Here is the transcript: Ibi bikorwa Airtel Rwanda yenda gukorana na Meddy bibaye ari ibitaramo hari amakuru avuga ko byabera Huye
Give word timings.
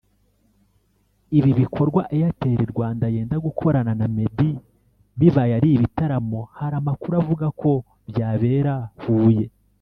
Ibi 1.37 1.51
bikorwa 1.61 2.01
Airtel 2.15 2.57
Rwanda 2.73 3.05
yenda 3.15 3.37
gukorana 3.45 3.91
na 3.99 4.07
Meddy 4.15 4.51
bibaye 5.19 5.51
ari 5.57 5.69
ibitaramo 5.71 6.39
hari 6.57 6.75
amakuru 6.81 7.13
avuga 7.21 7.45
ko 7.61 7.71
byabera 8.09 8.75
Huye 9.01 9.45